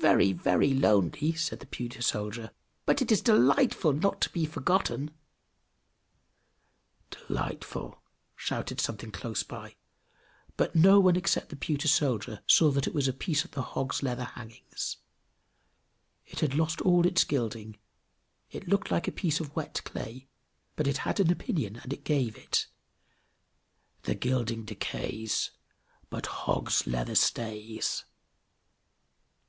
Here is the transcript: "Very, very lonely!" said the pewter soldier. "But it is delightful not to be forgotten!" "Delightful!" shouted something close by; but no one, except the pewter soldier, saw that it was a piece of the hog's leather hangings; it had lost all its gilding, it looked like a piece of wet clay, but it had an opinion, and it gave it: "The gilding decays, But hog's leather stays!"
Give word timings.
"Very, 0.00 0.32
very 0.32 0.74
lonely!" 0.74 1.32
said 1.32 1.60
the 1.60 1.66
pewter 1.66 2.02
soldier. 2.02 2.50
"But 2.84 3.00
it 3.00 3.10
is 3.12 3.22
delightful 3.22 3.92
not 3.94 4.20
to 4.22 4.30
be 4.30 4.44
forgotten!" 4.44 5.12
"Delightful!" 7.10 8.02
shouted 8.36 8.80
something 8.82 9.10
close 9.12 9.44
by; 9.44 9.76
but 10.58 10.74
no 10.74 11.00
one, 11.00 11.16
except 11.16 11.48
the 11.48 11.56
pewter 11.56 11.88
soldier, 11.88 12.42
saw 12.46 12.70
that 12.72 12.86
it 12.88 12.92
was 12.94 13.08
a 13.08 13.14
piece 13.14 13.44
of 13.46 13.52
the 13.52 13.62
hog's 13.62 14.02
leather 14.02 14.24
hangings; 14.24 14.98
it 16.26 16.40
had 16.40 16.54
lost 16.54 16.82
all 16.82 17.06
its 17.06 17.24
gilding, 17.24 17.78
it 18.50 18.68
looked 18.68 18.90
like 18.90 19.08
a 19.08 19.12
piece 19.12 19.40
of 19.40 19.54
wet 19.56 19.80
clay, 19.84 20.28
but 20.76 20.86
it 20.88 20.98
had 20.98 21.18
an 21.18 21.30
opinion, 21.30 21.76
and 21.76 21.92
it 21.94 22.04
gave 22.04 22.36
it: 22.36 22.66
"The 24.02 24.16
gilding 24.16 24.64
decays, 24.66 25.52
But 26.10 26.26
hog's 26.26 26.86
leather 26.86 27.14
stays!" 27.14 28.04